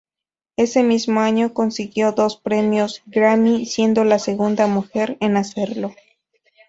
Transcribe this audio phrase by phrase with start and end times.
[0.57, 5.93] Ese mismo año, consiguió dos premios Grammy, siendo la segunda mujer en hacerlo.